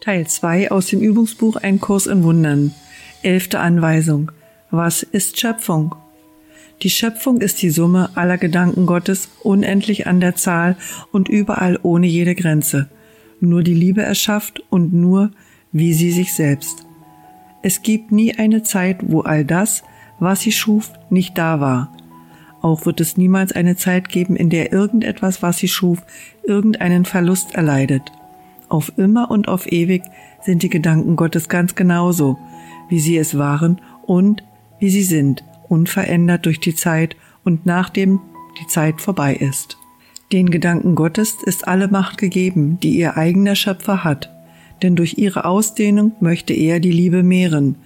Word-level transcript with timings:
Teil 0.00 0.28
2 0.28 0.70
aus 0.70 0.86
dem 0.86 1.00
Übungsbuch 1.00 1.56
Ein 1.56 1.80
Kurs 1.80 2.06
in 2.06 2.22
Wundern. 2.22 2.72
Elfte 3.22 3.58
Anweisung. 3.58 4.30
Was 4.70 5.02
ist 5.02 5.40
Schöpfung? 5.40 5.96
Die 6.82 6.90
Schöpfung 6.90 7.40
ist 7.40 7.60
die 7.62 7.70
Summe 7.70 8.10
aller 8.14 8.38
Gedanken 8.38 8.86
Gottes, 8.86 9.28
unendlich 9.42 10.06
an 10.06 10.20
der 10.20 10.36
Zahl 10.36 10.76
und 11.10 11.28
überall 11.28 11.80
ohne 11.82 12.06
jede 12.06 12.36
Grenze. 12.36 12.88
Nur 13.40 13.64
die 13.64 13.74
Liebe 13.74 14.02
erschafft 14.02 14.62
und 14.70 14.92
nur 14.92 15.32
wie 15.72 15.92
sie 15.92 16.12
sich 16.12 16.32
selbst. 16.32 16.86
Es 17.62 17.82
gibt 17.82 18.12
nie 18.12 18.38
eine 18.38 18.62
Zeit, 18.62 18.98
wo 19.02 19.22
all 19.22 19.44
das, 19.44 19.82
was 20.20 20.42
sie 20.42 20.52
schuf, 20.52 20.92
nicht 21.10 21.36
da 21.36 21.58
war. 21.58 21.92
Auch 22.62 22.86
wird 22.86 23.00
es 23.00 23.16
niemals 23.16 23.50
eine 23.50 23.74
Zeit 23.74 24.08
geben, 24.08 24.36
in 24.36 24.48
der 24.48 24.72
irgendetwas, 24.72 25.42
was 25.42 25.58
sie 25.58 25.68
schuf, 25.68 25.98
irgendeinen 26.44 27.04
Verlust 27.04 27.56
erleidet. 27.56 28.12
Auf 28.68 28.92
immer 28.96 29.30
und 29.30 29.48
auf 29.48 29.70
ewig 29.70 30.02
sind 30.42 30.62
die 30.62 30.68
Gedanken 30.68 31.16
Gottes 31.16 31.48
ganz 31.48 31.74
genauso, 31.74 32.38
wie 32.88 33.00
sie 33.00 33.16
es 33.16 33.38
waren 33.38 33.80
und 34.06 34.44
wie 34.78 34.90
sie 34.90 35.02
sind, 35.02 35.44
unverändert 35.68 36.46
durch 36.46 36.60
die 36.60 36.74
Zeit 36.74 37.16
und 37.44 37.66
nachdem 37.66 38.20
die 38.60 38.66
Zeit 38.66 39.00
vorbei 39.00 39.34
ist. 39.34 39.78
Den 40.32 40.50
Gedanken 40.50 40.94
Gottes 40.94 41.36
ist 41.42 41.66
alle 41.66 41.88
Macht 41.88 42.18
gegeben, 42.18 42.78
die 42.82 42.98
ihr 42.98 43.16
eigener 43.16 43.54
Schöpfer 43.54 44.04
hat, 44.04 44.30
denn 44.82 44.94
durch 44.94 45.16
ihre 45.16 45.46
Ausdehnung 45.46 46.12
möchte 46.20 46.52
er 46.52 46.80
die 46.80 46.92
Liebe 46.92 47.22
mehren. 47.22 47.76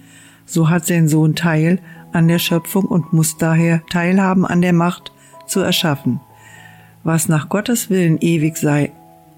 So 0.45 0.69
hat 0.69 0.85
sein 0.85 1.07
Sohn 1.07 1.35
Teil 1.35 1.79
an 2.11 2.27
der 2.27 2.39
Schöpfung 2.39 2.85
und 2.85 3.13
muss 3.13 3.37
daher 3.37 3.81
teilhaben 3.89 4.45
an 4.45 4.61
der 4.61 4.73
Macht 4.73 5.13
zu 5.47 5.61
erschaffen. 5.61 6.19
Was 7.03 7.29
nach 7.29 7.47
Gottes 7.47 7.89
Willen 7.89 8.17
ewig 8.19 8.57
sei, 8.57 8.91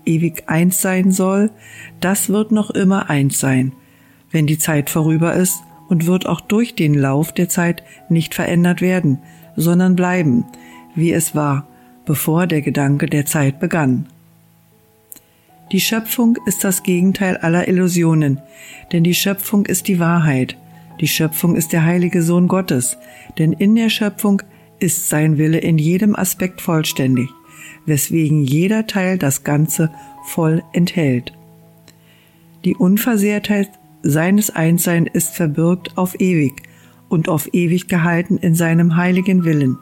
ewig 0.05 0.43
eins 0.47 0.81
sein 0.81 1.11
soll, 1.11 1.51
das 1.99 2.29
wird 2.29 2.51
noch 2.51 2.69
immer 2.69 3.09
eins 3.09 3.39
sein, 3.39 3.73
wenn 4.31 4.47
die 4.47 4.57
Zeit 4.57 4.89
vorüber 4.89 5.33
ist 5.33 5.61
und 5.89 6.05
wird 6.05 6.25
auch 6.25 6.41
durch 6.41 6.75
den 6.75 6.93
Lauf 6.93 7.31
der 7.31 7.49
Zeit 7.49 7.83
nicht 8.09 8.35
verändert 8.35 8.81
werden, 8.81 9.19
sondern 9.55 9.95
bleiben, 9.95 10.45
wie 10.95 11.11
es 11.11 11.35
war, 11.35 11.67
bevor 12.05 12.47
der 12.47 12.61
Gedanke 12.61 13.07
der 13.07 13.25
Zeit 13.25 13.59
begann. 13.59 14.07
Die 15.71 15.81
Schöpfung 15.81 16.37
ist 16.45 16.63
das 16.63 16.83
Gegenteil 16.83 17.37
aller 17.37 17.67
Illusionen, 17.67 18.39
denn 18.91 19.03
die 19.03 19.15
Schöpfung 19.15 19.65
ist 19.65 19.87
die 19.87 19.99
Wahrheit, 19.99 20.57
die 21.01 21.07
Schöpfung 21.07 21.55
ist 21.55 21.73
der 21.73 21.83
heilige 21.83 22.21
Sohn 22.21 22.47
Gottes, 22.47 22.97
denn 23.37 23.51
in 23.53 23.75
der 23.75 23.89
Schöpfung 23.89 24.41
ist 24.79 25.09
sein 25.09 25.37
Wille 25.37 25.57
in 25.57 25.77
jedem 25.77 26.15
Aspekt 26.15 26.61
vollständig 26.61 27.29
weswegen 27.85 28.43
jeder 28.43 28.87
Teil 28.87 29.17
das 29.17 29.43
Ganze 29.43 29.91
voll 30.25 30.63
enthält. 30.73 31.33
Die 32.63 32.75
Unversehrtheit 32.75 33.69
seines 34.01 34.49
Einssein 34.49 35.05
ist 35.05 35.35
verbürgt 35.35 35.97
auf 35.97 36.19
ewig 36.19 36.63
und 37.09 37.29
auf 37.29 37.53
ewig 37.53 37.87
gehalten 37.87 38.37
in 38.37 38.55
seinem 38.55 38.97
heiligen 38.97 39.45
Willen, 39.45 39.77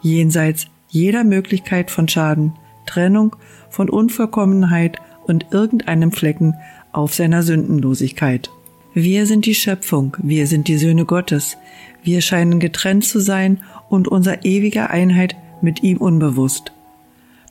jenseits 0.00 0.66
jeder 0.88 1.24
Möglichkeit 1.24 1.90
von 1.90 2.08
Schaden, 2.08 2.52
Trennung, 2.86 3.36
von 3.70 3.88
Unvollkommenheit 3.88 4.98
und 5.26 5.46
irgendeinem 5.52 6.12
Flecken 6.12 6.54
auf 6.92 7.14
seiner 7.14 7.42
Sündenlosigkeit. 7.42 8.50
Wir 8.92 9.26
sind 9.26 9.46
die 9.46 9.56
Schöpfung, 9.56 10.16
wir 10.22 10.46
sind 10.46 10.68
die 10.68 10.78
Söhne 10.78 11.04
Gottes, 11.04 11.56
wir 12.04 12.20
scheinen 12.20 12.60
getrennt 12.60 13.04
zu 13.04 13.18
sein 13.18 13.60
und 13.88 14.06
unser 14.06 14.44
ewiger 14.44 14.90
Einheit 14.90 15.34
mit 15.62 15.82
ihm 15.82 15.96
unbewusst. 15.96 16.73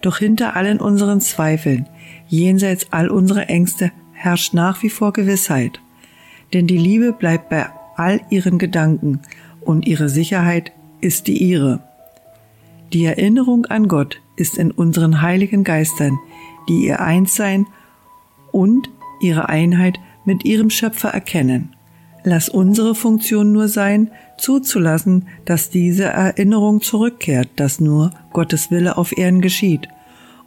Doch 0.03 0.17
hinter 0.17 0.57
allen 0.57 0.81
unseren 0.81 1.21
Zweifeln, 1.21 1.87
jenseits 2.27 2.87
all 2.91 3.09
unserer 3.09 3.49
Ängste, 3.49 3.91
herrscht 4.11 4.53
nach 4.53 4.83
wie 4.83 4.89
vor 4.89 5.13
Gewissheit. 5.13 5.79
Denn 6.51 6.67
die 6.67 6.77
Liebe 6.77 7.13
bleibt 7.13 7.49
bei 7.49 7.67
all 7.95 8.19
ihren 8.29 8.59
Gedanken 8.59 9.21
und 9.61 9.87
ihre 9.87 10.09
Sicherheit 10.09 10.73
ist 10.99 11.27
die 11.27 11.37
ihre. 11.37 11.79
Die 12.91 13.05
Erinnerung 13.05 13.65
an 13.65 13.87
Gott 13.87 14.21
ist 14.35 14.57
in 14.57 14.71
unseren 14.71 15.21
heiligen 15.21 15.63
Geistern, 15.63 16.19
die 16.67 16.85
ihr 16.85 16.99
Einssein 16.99 17.65
und 18.51 18.89
ihre 19.21 19.47
Einheit 19.47 19.99
mit 20.25 20.43
ihrem 20.43 20.69
Schöpfer 20.69 21.09
erkennen. 21.09 21.75
Lass 22.25 22.47
unsere 22.47 22.95
Funktion 22.95 23.51
nur 23.51 23.67
sein, 23.67 24.09
zuzulassen, 24.37 25.27
dass 25.45 25.69
diese 25.69 26.05
Erinnerung 26.05 26.81
zurückkehrt, 26.81 27.49
dass 27.57 27.81
nur 27.81 28.11
Gottes 28.31 28.71
Wille 28.71 28.97
auf 28.97 29.17
Erden 29.17 29.41
geschieht 29.41 29.89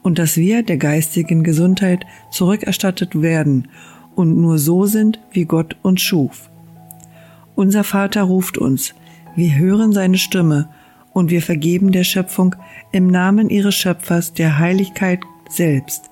und 0.03 0.19
dass 0.19 0.37
wir 0.37 0.63
der 0.63 0.79
geistigen 0.79 1.45
Gesundheit 1.45 2.07
zurückerstattet 2.31 3.21
werden 3.21 3.69
und 4.15 4.41
nur 4.41 4.59
so 4.59 4.87
sind, 4.87 5.21
wie 5.33 5.45
Gott 5.45 5.77
uns 5.83 6.01
schuf. 6.01 6.49
Unser 7.55 7.85
Vater 7.85 8.23
ruft 8.23 8.57
uns, 8.57 8.95
wir 9.35 9.57
hören 9.57 9.93
seine 9.93 10.19
Stimme 10.19 10.71
und 11.13 11.31
wir 11.31 11.43
vergeben 11.43 11.93
der 11.93 12.05
Schöpfung 12.05 12.57
im 12.93 13.09
Namen 13.09 13.51
ihres 13.51 13.75
Schöpfers 13.75 14.33
der 14.33 14.59
Heiligkeit 14.59 15.21
selbst, 15.51 16.11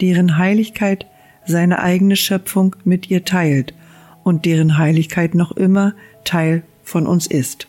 deren 0.00 0.38
Heiligkeit 0.38 1.06
seine 1.46 1.80
eigene 1.80 2.14
Schöpfung 2.14 2.76
mit 2.84 3.10
ihr 3.10 3.24
teilt 3.24 3.74
und 4.22 4.44
deren 4.44 4.78
Heiligkeit 4.78 5.34
noch 5.34 5.52
immer 5.52 5.94
Teil 6.24 6.62
von 6.82 7.06
uns 7.06 7.26
ist. 7.26 7.68